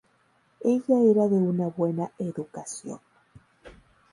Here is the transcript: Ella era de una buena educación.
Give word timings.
Ella 0.63 0.97
era 1.11 1.27
de 1.27 1.35
una 1.35 1.67
buena 1.67 2.09
educación. 2.17 2.99